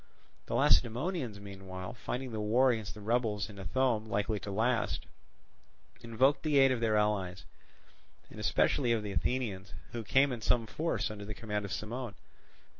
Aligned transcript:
The 0.47 0.55
Lacedaemonians, 0.55 1.39
meanwhile, 1.39 1.93
finding 1.93 2.31
the 2.31 2.39
war 2.39 2.71
against 2.71 2.95
the 2.95 3.01
rebels 3.01 3.51
in 3.51 3.59
Ithome 3.59 4.07
likely 4.07 4.39
to 4.39 4.49
last, 4.49 5.05
invoked 5.99 6.41
the 6.41 6.57
aid 6.57 6.71
of 6.71 6.79
their 6.79 6.97
allies, 6.97 7.45
and 8.31 8.39
especially 8.39 8.93
of 8.93 9.03
the 9.03 9.11
Athenians, 9.11 9.75
who 9.91 10.03
came 10.03 10.31
in 10.31 10.41
some 10.41 10.65
force 10.65 11.11
under 11.11 11.23
the 11.23 11.35
command 11.35 11.65
of 11.65 11.71
Cimon. 11.71 12.15